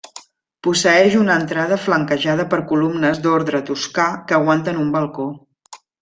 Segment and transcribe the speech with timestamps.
[0.67, 5.27] Posseeix una entrada flanquejada per columnes d'ordre toscà que aguanten un balcó.